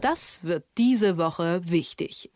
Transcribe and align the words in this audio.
Das 0.00 0.44
wird 0.44 0.64
diese 0.78 1.18
Woche 1.18 1.60
wichtig. 1.64 2.30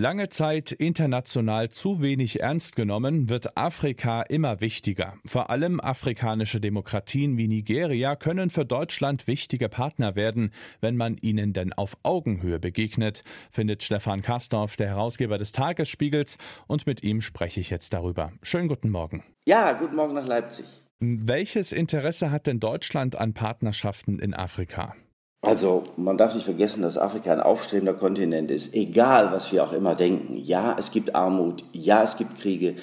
Lange 0.00 0.28
Zeit 0.28 0.70
international 0.70 1.70
zu 1.70 2.00
wenig 2.00 2.38
ernst 2.38 2.76
genommen, 2.76 3.28
wird 3.28 3.56
Afrika 3.56 4.22
immer 4.22 4.60
wichtiger. 4.60 5.14
Vor 5.26 5.50
allem 5.50 5.80
afrikanische 5.80 6.60
Demokratien 6.60 7.36
wie 7.36 7.48
Nigeria 7.48 8.14
können 8.14 8.48
für 8.48 8.64
Deutschland 8.64 9.26
wichtige 9.26 9.68
Partner 9.68 10.14
werden, 10.14 10.52
wenn 10.80 10.96
man 10.96 11.16
ihnen 11.20 11.52
denn 11.52 11.72
auf 11.72 11.96
Augenhöhe 12.04 12.60
begegnet, 12.60 13.24
findet 13.50 13.82
Stefan 13.82 14.22
Kastorf, 14.22 14.76
der 14.76 14.86
Herausgeber 14.86 15.36
des 15.36 15.50
Tagesspiegels, 15.50 16.38
und 16.68 16.86
mit 16.86 17.02
ihm 17.02 17.20
spreche 17.20 17.58
ich 17.58 17.70
jetzt 17.70 17.92
darüber. 17.92 18.30
Schönen 18.44 18.68
guten 18.68 18.90
Morgen. 18.90 19.24
Ja, 19.46 19.72
guten 19.72 19.96
Morgen 19.96 20.14
nach 20.14 20.28
Leipzig. 20.28 20.64
Welches 21.00 21.72
Interesse 21.72 22.30
hat 22.30 22.46
denn 22.46 22.60
Deutschland 22.60 23.16
an 23.16 23.34
Partnerschaften 23.34 24.20
in 24.20 24.32
Afrika? 24.32 24.94
Also 25.40 25.84
man 25.96 26.16
darf 26.16 26.34
nicht 26.34 26.44
vergessen, 26.44 26.82
dass 26.82 26.98
Afrika 26.98 27.32
ein 27.32 27.40
aufstrebender 27.40 27.94
Kontinent 27.94 28.50
ist, 28.50 28.74
egal 28.74 29.30
was 29.30 29.52
wir 29.52 29.62
auch 29.62 29.72
immer 29.72 29.94
denken. 29.94 30.36
Ja, 30.36 30.76
es 30.78 30.90
gibt 30.90 31.14
Armut, 31.14 31.64
ja, 31.72 32.02
es 32.02 32.16
gibt 32.16 32.40
Kriege, 32.40 32.74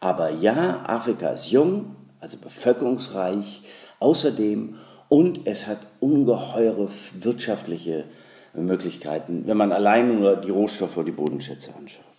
aber 0.00 0.30
ja, 0.30 0.84
Afrika 0.86 1.28
ist 1.28 1.50
jung, 1.50 1.96
also 2.20 2.36
bevölkerungsreich, 2.36 3.62
außerdem 3.98 4.76
und 5.08 5.46
es 5.46 5.66
hat 5.66 5.78
ungeheure 6.00 6.88
wirtschaftliche 7.20 8.04
Möglichkeiten, 8.54 9.44
wenn 9.46 9.56
man 9.56 9.72
allein 9.72 10.18
nur 10.20 10.36
die 10.36 10.50
Rohstoffe 10.50 10.96
und 10.98 11.06
die 11.06 11.12
Bodenschätze 11.12 11.74
anschaut. 11.74 12.11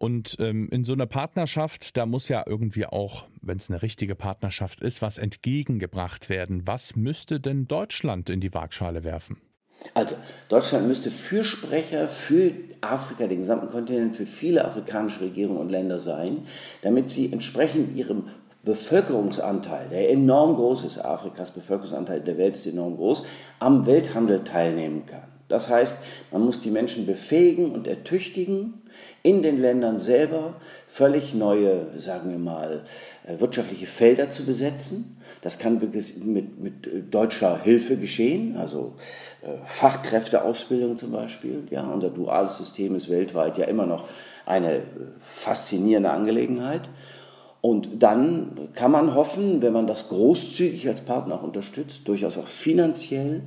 Und 0.00 0.38
ähm, 0.40 0.70
in 0.70 0.82
so 0.82 0.94
einer 0.94 1.04
Partnerschaft, 1.04 1.98
da 1.98 2.06
muss 2.06 2.30
ja 2.30 2.42
irgendwie 2.46 2.86
auch, 2.86 3.26
wenn 3.42 3.58
es 3.58 3.68
eine 3.68 3.82
richtige 3.82 4.14
Partnerschaft 4.14 4.80
ist, 4.80 5.02
was 5.02 5.18
entgegengebracht 5.18 6.30
werden. 6.30 6.62
Was 6.64 6.96
müsste 6.96 7.38
denn 7.38 7.68
Deutschland 7.68 8.30
in 8.30 8.40
die 8.40 8.54
Waagschale 8.54 9.04
werfen? 9.04 9.42
Also 9.92 10.16
Deutschland 10.48 10.88
müsste 10.88 11.10
Fürsprecher 11.10 12.08
für 12.08 12.52
Afrika, 12.80 13.26
den 13.26 13.40
gesamten 13.40 13.68
Kontinent, 13.68 14.16
für 14.16 14.24
viele 14.24 14.64
afrikanische 14.64 15.20
Regierungen 15.20 15.60
und 15.60 15.70
Länder 15.70 15.98
sein, 15.98 16.46
damit 16.80 17.10
sie 17.10 17.30
entsprechend 17.30 17.94
ihrem 17.94 18.24
Bevölkerungsanteil, 18.62 19.88
der 19.90 20.10
enorm 20.10 20.54
groß 20.54 20.84
ist, 20.84 20.98
Afrikas 20.98 21.50
Bevölkerungsanteil 21.50 22.22
der 22.22 22.38
Welt 22.38 22.56
ist 22.56 22.66
enorm 22.66 22.96
groß, 22.96 23.24
am 23.58 23.84
Welthandel 23.84 24.44
teilnehmen 24.44 25.04
kann. 25.04 25.39
Das 25.50 25.68
heißt, 25.68 25.98
man 26.30 26.42
muss 26.42 26.60
die 26.60 26.70
Menschen 26.70 27.06
befähigen 27.06 27.72
und 27.72 27.86
ertüchtigen, 27.86 28.82
in 29.22 29.42
den 29.42 29.58
Ländern 29.58 29.98
selber 29.98 30.54
völlig 30.88 31.34
neue, 31.34 31.86
sagen 31.98 32.30
wir 32.30 32.38
mal, 32.38 32.84
äh, 33.26 33.38
wirtschaftliche 33.40 33.86
Felder 33.86 34.30
zu 34.30 34.46
besetzen. 34.46 35.20
Das 35.42 35.58
kann 35.58 35.80
mit, 35.80 36.58
mit 36.58 36.86
äh, 36.86 37.02
deutscher 37.02 37.60
Hilfe 37.60 37.96
geschehen, 37.96 38.56
also 38.56 38.94
äh, 39.42 39.48
Fachkräfteausbildung 39.66 40.96
zum 40.96 41.12
Beispiel. 41.12 41.64
Ja, 41.70 41.86
unser 41.88 42.10
duales 42.10 42.56
System 42.56 42.94
ist 42.94 43.10
weltweit 43.10 43.58
ja 43.58 43.66
immer 43.66 43.86
noch 43.86 44.04
eine 44.46 44.84
faszinierende 45.26 46.10
Angelegenheit. 46.10 46.88
Und 47.60 48.02
dann 48.02 48.70
kann 48.72 48.90
man 48.90 49.14
hoffen, 49.14 49.60
wenn 49.60 49.72
man 49.72 49.86
das 49.86 50.08
großzügig 50.08 50.88
als 50.88 51.02
Partner 51.02 51.34
auch 51.34 51.42
unterstützt, 51.42 52.08
durchaus 52.08 52.38
auch 52.38 52.46
finanziell, 52.46 53.42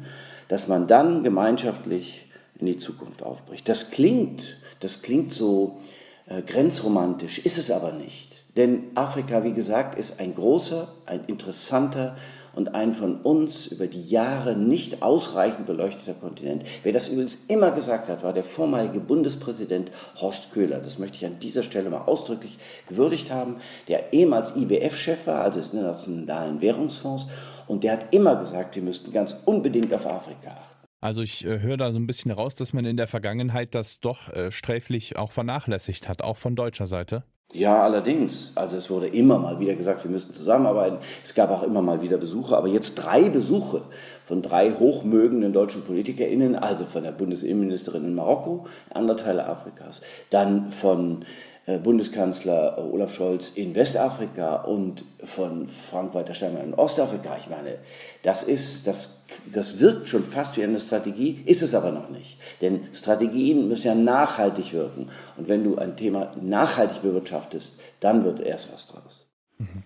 dass 0.54 0.68
man 0.68 0.86
dann 0.86 1.24
gemeinschaftlich 1.24 2.28
in 2.60 2.68
die 2.68 2.78
Zukunft 2.78 3.24
aufbricht. 3.24 3.68
Das 3.68 3.90
klingt, 3.90 4.58
das 4.82 5.02
klingt 5.02 5.34
so 5.34 5.80
äh, 6.28 6.44
grenzromantisch, 6.44 7.40
ist 7.40 7.58
es 7.58 7.72
aber 7.72 7.92
nicht. 7.92 8.44
Denn 8.56 8.84
Afrika, 8.94 9.44
wie 9.44 9.54
gesagt, 9.54 9.98
ist 9.98 10.20
ein 10.20 10.36
großer, 10.36 10.90
ein 11.08 11.26
interessanter 11.26 12.18
und 12.56 12.76
ein 12.76 12.94
von 12.94 13.22
uns 13.22 13.68
über 13.68 13.88
die 13.88 14.02
Jahre 14.02 14.56
nicht 14.56 15.02
ausreichend 15.02 15.66
beleuchteter 15.66 16.14
Kontinent. 16.14 16.64
Wer 16.84 16.94
das 16.94 17.10
übrigens 17.10 17.46
immer 17.48 17.72
gesagt 17.72 18.10
hat, 18.10 18.24
war 18.24 18.34
der 18.34 18.44
vormalige 18.44 19.00
Bundespräsident 19.00 19.92
Horst 20.20 20.52
Köhler. 20.54 20.80
Das 20.80 21.00
möchte 21.00 21.18
ich 21.18 21.26
an 21.26 21.40
dieser 21.40 21.64
Stelle 21.64 21.90
mal 21.90 22.04
ausdrücklich 22.06 22.58
gewürdigt 22.88 23.32
haben, 23.32 23.58
der 23.88 24.14
ehemals 24.14 24.56
IWF-Chef 24.56 25.28
war, 25.28 25.42
also 25.42 25.60
des 25.60 25.74
Internationalen 25.74 26.62
Währungsfonds, 26.62 27.28
und 27.68 27.84
der 27.84 27.94
hat 27.94 28.14
immer 28.14 28.36
gesagt, 28.36 28.76
wir 28.76 28.84
müssten 28.84 29.12
ganz 29.12 29.36
unbedingt 29.46 29.94
auf 29.94 30.06
Afrika 30.06 30.50
achten. 30.50 30.74
Also 31.04 31.22
ich 31.22 31.46
äh, 31.46 31.60
höre 31.60 31.78
da 31.78 31.92
so 31.92 31.98
ein 31.98 32.08
bisschen 32.08 32.32
raus, 32.32 32.56
dass 32.56 32.72
man 32.72 32.86
in 32.86 32.96
der 32.96 33.08
Vergangenheit 33.08 33.76
das 33.76 34.00
doch 34.00 34.30
äh, 34.30 34.52
sträflich 34.52 35.18
auch 35.18 35.32
vernachlässigt 35.32 36.08
hat, 36.08 36.22
auch 36.22 36.38
von 36.38 36.56
deutscher 36.56 36.88
Seite. 36.88 37.24
Ja, 37.52 37.84
allerdings. 37.84 38.52
Also 38.56 38.78
es 38.78 38.90
wurde 38.90 39.08
immer 39.08 39.38
mal 39.38 39.60
wieder 39.60 39.76
gesagt, 39.76 40.04
wir 40.04 40.10
müssten 40.10 40.34
zusammenarbeiten. 40.34 40.98
Es 41.24 41.36
gab 41.36 41.52
auch 41.52 41.62
immer 41.62 41.84
mal 41.84 42.02
wieder 42.02 42.18
Besuche, 42.18 42.58
aber 42.58 42.68
jetzt 42.68 42.96
drei 42.96 43.30
Besuche 43.30 43.82
von 44.26 44.42
drei 44.42 44.72
hochmögenden 44.72 45.54
deutschen 45.54 45.84
PolitikerInnen, 45.84 46.56
also 46.56 46.86
von 46.86 47.04
der 47.04 47.12
Bundesinnenministerin 47.12 48.06
in 48.06 48.16
Marokko, 48.16 48.66
andere 48.92 49.18
Teile 49.18 49.46
Afrikas, 49.46 50.02
dann 50.32 50.72
von 50.72 51.26
Bundeskanzler 51.66 52.78
Olaf 52.78 53.16
Scholz 53.16 53.52
in 53.52 53.74
Westafrika 53.74 54.56
und 54.64 55.06
von 55.24 55.70
Frank-Walter 55.70 56.34
Steinmeier 56.34 56.66
in 56.66 56.74
Ostafrika. 56.74 57.38
Ich 57.40 57.50
meine, 57.50 57.78
das 58.22 58.44
ist, 58.44 58.86
das, 58.86 59.24
das 59.52 59.80
wirkt 59.80 60.10
schon 60.10 60.24
fast 60.24 60.58
wie 60.58 60.64
eine 60.64 60.80
Strategie, 60.80 61.42
ist 61.46 61.64
es 61.64 61.74
aber 61.74 61.92
noch 61.92 62.10
nicht. 62.10 62.38
Denn 62.62 62.88
Strategien 62.94 63.70
müssen 63.70 63.88
ja 63.88 63.96
nachhaltig 63.96 64.74
wirken. 64.74 65.08
Und 65.38 65.48
wenn 65.48 65.64
du 65.64 65.78
ein 65.78 65.96
Thema 65.96 66.36
nachhaltig 66.42 67.02
bewirtschaftest, 67.02 67.80
dann 68.02 68.26
wird 68.26 68.42
erst 68.42 68.74
was 68.74 68.88
draus. 68.88 69.28
Mhm. 69.58 69.84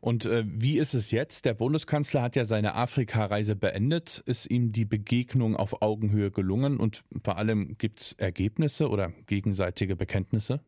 Und 0.00 0.26
äh, 0.26 0.44
wie 0.46 0.78
ist 0.78 0.94
es 0.94 1.10
jetzt? 1.10 1.44
Der 1.44 1.54
Bundeskanzler 1.54 2.22
hat 2.22 2.36
ja 2.36 2.44
seine 2.44 2.76
Afrika-Reise 2.76 3.56
beendet. 3.56 4.22
Ist 4.26 4.48
ihm 4.48 4.70
die 4.70 4.84
Begegnung 4.84 5.56
auf 5.56 5.82
Augenhöhe 5.82 6.30
gelungen? 6.30 6.76
Und 6.76 7.02
vor 7.24 7.38
allem 7.38 7.76
gibt 7.76 8.00
es 8.00 8.12
Ergebnisse 8.12 8.88
oder 8.88 9.12
gegenseitige 9.26 9.96
Bekenntnisse? 9.96 10.60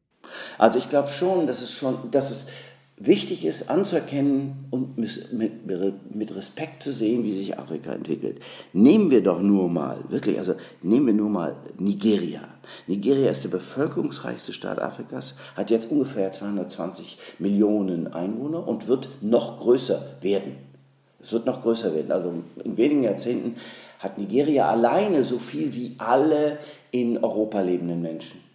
Also 0.59 0.79
ich 0.79 0.89
glaube 0.89 1.09
schon, 1.09 1.47
dass 1.47 1.63
es 1.63 1.73
schon, 1.73 2.11
dass 2.11 2.31
es 2.31 2.47
wichtig 3.01 3.45
ist 3.45 3.71
anzuerkennen 3.71 4.67
und 4.71 4.99
mit, 4.99 5.33
mit 5.33 6.35
Respekt 6.35 6.83
zu 6.83 6.93
sehen, 6.93 7.25
wie 7.25 7.33
sich 7.33 7.59
Afrika 7.59 7.93
entwickelt. 7.93 8.41
Nehmen 8.73 9.11
wir 9.11 9.23
doch 9.23 9.41
nur 9.41 9.69
mal, 9.69 9.99
wirklich, 10.09 10.39
also 10.39 10.55
nehmen 10.83 11.07
wir 11.07 11.15
nur 11.15 11.31
mal 11.31 11.57
Nigeria. 11.79 12.41
Nigeria 12.87 13.31
ist 13.31 13.45
der 13.45 13.51
bevölkerungsreichste 13.51 14.53
Staat 14.53 14.81
Afrikas, 14.81 15.35
hat 15.57 15.71
jetzt 15.71 15.91
ungefähr 15.91 16.33
220 16.33 17.19
Millionen 17.39 18.13
Einwohner 18.13 18.67
und 18.67 18.89
wird 18.89 19.09
noch 19.21 19.61
größer 19.61 20.17
werden. 20.21 20.57
Es 21.21 21.33
wird 21.33 21.47
noch 21.47 21.63
größer 21.63 21.95
werden. 21.95 22.13
Also 22.13 22.33
in 22.65 22.77
wenigen 22.77 23.03
Jahrzehnten 23.03 23.57
hat 23.99 24.19
Nigeria 24.19 24.71
alleine 24.71 25.23
so 25.23 25.39
viel 25.39 25.75
wie 25.75 25.95
alle 25.99 26.59
in 26.91 27.19
Europa 27.19 27.61
lebenden 27.61 28.03
Menschen. 28.03 28.48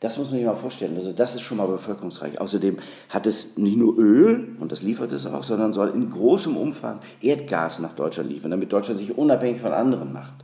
Das 0.00 0.16
muss 0.16 0.30
man 0.30 0.38
sich 0.38 0.46
mal 0.46 0.54
vorstellen. 0.54 0.94
Also 0.94 1.12
das 1.12 1.34
ist 1.34 1.40
schon 1.40 1.58
mal 1.58 1.66
bevölkerungsreich. 1.66 2.40
Außerdem 2.40 2.76
hat 3.08 3.26
es 3.26 3.58
nicht 3.58 3.76
nur 3.76 3.98
Öl, 3.98 4.56
und 4.60 4.70
das 4.70 4.82
liefert 4.82 5.12
es 5.12 5.26
auch, 5.26 5.42
sondern 5.42 5.72
soll 5.72 5.88
in 5.88 6.10
großem 6.10 6.56
Umfang 6.56 7.00
Erdgas 7.20 7.80
nach 7.80 7.94
Deutschland 7.94 8.30
liefern, 8.30 8.52
damit 8.52 8.72
Deutschland 8.72 9.00
sich 9.00 9.18
unabhängig 9.18 9.60
von 9.60 9.72
anderen 9.72 10.12
macht. 10.12 10.34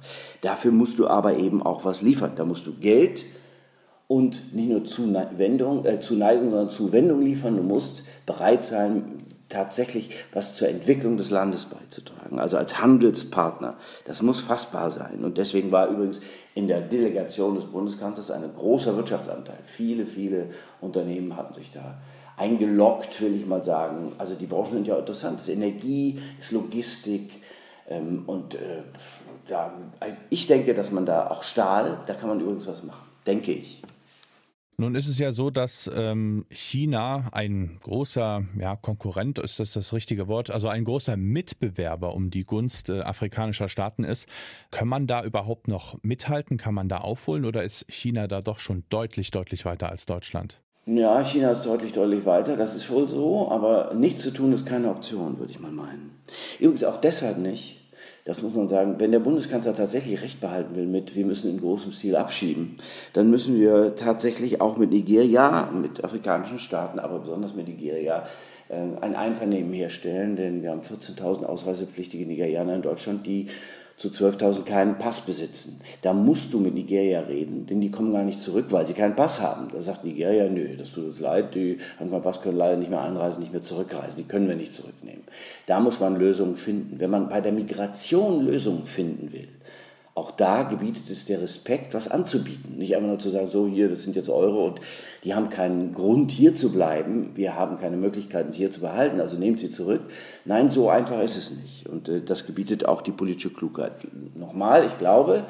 Dafür 0.40 0.72
musst 0.72 0.98
du 0.98 1.06
aber 1.06 1.36
eben 1.36 1.62
auch 1.62 1.84
was 1.84 2.02
liefern. 2.02 2.32
Da 2.34 2.44
musst 2.44 2.66
du 2.66 2.74
Geld 2.74 3.24
und 4.08 4.54
nicht 4.54 4.68
nur 4.68 4.84
Zuwendung, 4.84 5.84
äh, 5.84 6.00
Zuneigung, 6.00 6.50
sondern 6.50 6.68
Zuwendung 6.68 7.22
liefern. 7.22 7.56
Du 7.56 7.62
musst 7.62 8.02
bereit 8.26 8.64
sein, 8.64 9.18
tatsächlich 9.54 10.10
was 10.32 10.56
zur 10.56 10.68
Entwicklung 10.68 11.16
des 11.16 11.30
Landes 11.30 11.66
beizutragen, 11.66 12.40
also 12.40 12.56
als 12.56 12.80
Handelspartner. 12.80 13.76
Das 14.04 14.20
muss 14.20 14.40
fassbar 14.40 14.90
sein. 14.90 15.24
Und 15.24 15.38
deswegen 15.38 15.70
war 15.70 15.88
übrigens 15.88 16.20
in 16.54 16.66
der 16.66 16.80
Delegation 16.80 17.54
des 17.54 17.66
Bundeskanzlers 17.66 18.32
ein 18.32 18.42
großer 18.56 18.96
Wirtschaftsanteil. 18.96 19.58
Viele, 19.64 20.06
viele 20.06 20.48
Unternehmen 20.80 21.36
hatten 21.36 21.54
sich 21.54 21.72
da 21.72 21.98
eingeloggt, 22.36 23.20
will 23.20 23.36
ich 23.36 23.46
mal 23.46 23.62
sagen. 23.62 24.12
Also 24.18 24.34
die 24.34 24.46
Branchen 24.46 24.72
sind 24.72 24.86
ja 24.88 24.98
interessant. 24.98 25.40
Es 25.40 25.48
ist 25.48 25.54
Energie, 25.54 26.18
es 26.40 26.46
ist 26.46 26.52
Logistik. 26.52 27.40
Ähm, 27.88 28.24
und 28.26 28.56
äh, 28.56 28.82
da, 29.46 29.72
also 30.00 30.18
ich 30.30 30.48
denke, 30.48 30.74
dass 30.74 30.90
man 30.90 31.06
da 31.06 31.28
auch 31.30 31.44
Stahl, 31.44 31.98
da 32.06 32.14
kann 32.14 32.28
man 32.28 32.40
übrigens 32.40 32.66
was 32.66 32.82
machen. 32.82 33.06
Denke 33.24 33.52
ich. 33.52 33.82
Nun 34.76 34.96
ist 34.96 35.06
es 35.06 35.18
ja 35.18 35.30
so, 35.30 35.50
dass 35.50 35.88
ähm, 35.94 36.46
China 36.50 37.28
ein 37.30 37.78
großer 37.82 38.42
ja, 38.58 38.74
Konkurrent, 38.74 39.38
ist 39.38 39.60
das 39.60 39.72
das 39.72 39.92
richtige 39.92 40.26
Wort, 40.26 40.50
also 40.50 40.66
ein 40.68 40.84
großer 40.84 41.16
Mitbewerber 41.16 42.12
um 42.12 42.30
die 42.30 42.44
Gunst 42.44 42.88
äh, 42.88 43.00
afrikanischer 43.00 43.68
Staaten 43.68 44.02
ist. 44.02 44.28
Kann 44.72 44.88
man 44.88 45.06
da 45.06 45.22
überhaupt 45.22 45.68
noch 45.68 45.98
mithalten? 46.02 46.56
Kann 46.56 46.74
man 46.74 46.88
da 46.88 46.98
aufholen 46.98 47.44
oder 47.44 47.62
ist 47.62 47.86
China 47.88 48.26
da 48.26 48.40
doch 48.40 48.58
schon 48.58 48.82
deutlich, 48.88 49.30
deutlich 49.30 49.64
weiter 49.64 49.90
als 49.90 50.06
Deutschland? 50.06 50.60
Ja, 50.86 51.24
China 51.24 51.52
ist 51.52 51.64
deutlich, 51.64 51.92
deutlich 51.92 52.26
weiter, 52.26 52.56
das 52.56 52.74
ist 52.74 52.90
wohl 52.90 53.08
so, 53.08 53.50
aber 53.50 53.94
nichts 53.94 54.22
zu 54.22 54.32
tun 54.32 54.52
ist 54.52 54.66
keine 54.66 54.90
Option, 54.90 55.38
würde 55.38 55.52
ich 55.52 55.60
mal 55.60 55.72
meinen. 55.72 56.18
Übrigens 56.58 56.84
auch 56.84 57.00
deshalb 57.00 57.38
nicht, 57.38 57.80
das 58.24 58.40
muss 58.42 58.54
man 58.54 58.68
sagen, 58.68 58.96
wenn 58.98 59.12
der 59.12 59.18
Bundeskanzler 59.18 59.74
tatsächlich 59.74 60.22
Recht 60.22 60.40
behalten 60.40 60.74
will 60.74 60.86
mit, 60.86 61.14
wir 61.14 61.26
müssen 61.26 61.50
in 61.50 61.60
großem 61.60 61.92
Stil 61.92 62.16
abschieben, 62.16 62.78
dann 63.12 63.30
müssen 63.30 63.60
wir 63.60 63.96
tatsächlich 63.96 64.62
auch 64.62 64.78
mit 64.78 64.90
Nigeria, 64.90 65.70
mit 65.70 66.02
afrikanischen 66.02 66.58
Staaten, 66.58 66.98
aber 66.98 67.18
besonders 67.18 67.54
mit 67.54 67.68
Nigeria, 67.68 68.24
äh, 68.70 68.76
ein 69.00 69.14
Einvernehmen 69.14 69.74
herstellen, 69.74 70.36
denn 70.36 70.62
wir 70.62 70.70
haben 70.70 70.80
14.000 70.80 71.44
ausreisepflichtige 71.44 72.24
Nigerianer 72.24 72.76
in 72.76 72.82
Deutschland, 72.82 73.26
die 73.26 73.48
zu 73.96 74.08
12.000 74.08 74.64
keinen 74.64 74.98
Pass 74.98 75.20
besitzen. 75.20 75.80
Da 76.02 76.12
musst 76.12 76.52
du 76.52 76.58
mit 76.58 76.74
Nigeria 76.74 77.20
reden, 77.20 77.66
denn 77.66 77.80
die 77.80 77.90
kommen 77.90 78.12
gar 78.12 78.24
nicht 78.24 78.40
zurück, 78.40 78.66
weil 78.70 78.86
sie 78.86 78.94
keinen 78.94 79.14
Pass 79.14 79.40
haben. 79.40 79.68
Da 79.72 79.80
sagt 79.80 80.04
Nigeria, 80.04 80.48
nö, 80.48 80.76
das 80.76 80.90
tut 80.90 81.04
uns 81.04 81.20
leid, 81.20 81.54
die 81.54 81.78
haben 81.98 82.10
keinen 82.10 82.22
Pass, 82.22 82.40
können 82.40 82.58
leider 82.58 82.76
nicht 82.76 82.90
mehr 82.90 83.02
einreisen, 83.02 83.40
nicht 83.40 83.52
mehr 83.52 83.62
zurückreisen, 83.62 84.18
die 84.18 84.28
können 84.28 84.48
wir 84.48 84.56
nicht 84.56 84.74
zurücknehmen. 84.74 85.22
Da 85.66 85.80
muss 85.80 86.00
man 86.00 86.16
Lösungen 86.16 86.56
finden. 86.56 86.98
Wenn 86.98 87.10
man 87.10 87.28
bei 87.28 87.40
der 87.40 87.52
Migration 87.52 88.44
Lösungen 88.44 88.86
finden 88.86 89.32
will, 89.32 89.48
auch 90.16 90.30
da 90.30 90.62
gebietet 90.62 91.10
es 91.10 91.24
der 91.24 91.42
Respekt, 91.42 91.92
was 91.92 92.06
anzubieten. 92.08 92.78
Nicht 92.78 92.94
einfach 92.94 93.08
nur 93.08 93.18
zu 93.18 93.30
sagen, 93.30 93.48
so 93.48 93.66
hier, 93.66 93.88
das 93.88 94.04
sind 94.04 94.14
jetzt 94.14 94.28
eure 94.28 94.60
und 94.60 94.80
die 95.24 95.34
haben 95.34 95.48
keinen 95.48 95.92
Grund 95.92 96.30
hier 96.30 96.54
zu 96.54 96.70
bleiben, 96.70 97.30
wir 97.34 97.56
haben 97.56 97.78
keine 97.78 97.96
Möglichkeiten, 97.96 98.52
sie 98.52 98.58
hier 98.58 98.70
zu 98.70 98.80
behalten, 98.80 99.20
also 99.20 99.36
nehmt 99.36 99.58
sie 99.58 99.70
zurück. 99.70 100.02
Nein, 100.44 100.70
so 100.70 100.88
einfach 100.88 101.20
ist 101.20 101.36
es 101.36 101.50
nicht. 101.50 101.88
Und 101.88 102.08
äh, 102.08 102.20
das 102.20 102.46
gebietet 102.46 102.86
auch 102.86 103.02
die 103.02 103.10
politische 103.10 103.50
Klugheit. 103.50 103.92
Nochmal, 104.36 104.86
ich 104.86 104.98
glaube, 104.98 105.44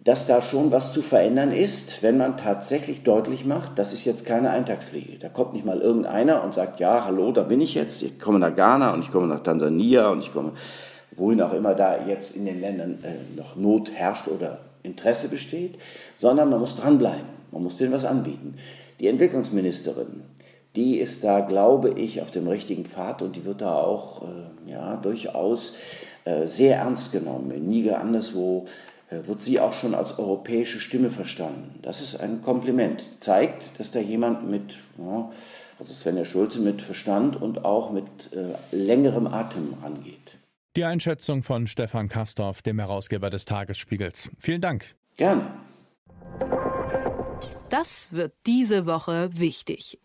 dass 0.00 0.24
da 0.24 0.40
schon 0.40 0.70
was 0.70 0.94
zu 0.94 1.02
verändern 1.02 1.52
ist, 1.52 2.02
wenn 2.02 2.16
man 2.16 2.38
tatsächlich 2.38 3.02
deutlich 3.02 3.44
macht, 3.44 3.78
das 3.78 3.92
ist 3.92 4.06
jetzt 4.06 4.24
keine 4.24 4.48
Eintagspflege. 4.48 5.18
Da 5.18 5.28
kommt 5.28 5.52
nicht 5.52 5.66
mal 5.66 5.82
irgendeiner 5.82 6.42
und 6.42 6.54
sagt, 6.54 6.80
ja, 6.80 7.04
hallo, 7.04 7.32
da 7.32 7.42
bin 7.42 7.60
ich 7.60 7.74
jetzt, 7.74 8.02
ich 8.02 8.18
komme 8.18 8.38
nach 8.38 8.54
Ghana 8.54 8.94
und 8.94 9.00
ich 9.00 9.10
komme 9.10 9.26
nach 9.26 9.42
Tansania 9.42 10.08
und 10.08 10.20
ich 10.20 10.32
komme 10.32 10.52
wohin 11.16 11.40
auch 11.40 11.52
immer 11.52 11.74
da 11.74 12.06
jetzt 12.06 12.36
in 12.36 12.44
den 12.44 12.60
Ländern 12.60 12.98
äh, 13.02 13.36
noch 13.36 13.56
Not 13.56 13.90
herrscht 13.92 14.28
oder 14.28 14.60
Interesse 14.82 15.28
besteht, 15.28 15.74
sondern 16.14 16.50
man 16.50 16.60
muss 16.60 16.76
dranbleiben, 16.76 17.28
man 17.50 17.62
muss 17.62 17.76
denen 17.76 17.92
was 17.92 18.04
anbieten. 18.04 18.56
Die 19.00 19.08
Entwicklungsministerin, 19.08 20.22
die 20.76 20.98
ist 20.98 21.24
da, 21.24 21.40
glaube 21.40 21.90
ich, 21.90 22.22
auf 22.22 22.30
dem 22.30 22.46
richtigen 22.48 22.84
Pfad 22.84 23.22
und 23.22 23.36
die 23.36 23.44
wird 23.44 23.60
da 23.60 23.74
auch 23.74 24.22
äh, 24.22 24.70
ja, 24.70 24.96
durchaus 24.96 25.74
äh, 26.24 26.46
sehr 26.46 26.76
ernst 26.76 27.12
genommen. 27.12 27.50
In 27.50 27.68
Niger 27.68 28.00
anderswo 28.00 28.66
äh, 29.10 29.26
wird 29.26 29.40
sie 29.40 29.60
auch 29.60 29.72
schon 29.72 29.94
als 29.94 30.18
europäische 30.18 30.80
Stimme 30.80 31.10
verstanden. 31.10 31.78
Das 31.82 32.00
ist 32.00 32.20
ein 32.20 32.42
Kompliment. 32.42 33.04
Zeigt, 33.20 33.78
dass 33.78 33.90
da 33.90 34.00
jemand 34.00 34.48
mit, 34.48 34.76
ja, 34.98 35.30
also 35.78 35.94
Svenja 35.94 36.24
Schulze, 36.24 36.60
mit 36.60 36.82
Verstand 36.82 37.40
und 37.40 37.64
auch 37.64 37.90
mit 37.90 38.08
äh, 38.32 38.76
längerem 38.76 39.26
Atem 39.26 39.74
angeht. 39.84 40.27
Die 40.78 40.84
Einschätzung 40.84 41.42
von 41.42 41.66
Stefan 41.66 42.08
Kastorf, 42.08 42.62
dem 42.62 42.78
Herausgeber 42.78 43.30
des 43.30 43.44
Tagesspiegels. 43.44 44.30
Vielen 44.38 44.60
Dank. 44.60 44.94
Gerne. 45.16 45.42
Das 47.68 48.12
wird 48.12 48.32
diese 48.46 48.86
Woche 48.86 49.28
wichtig. 49.32 49.98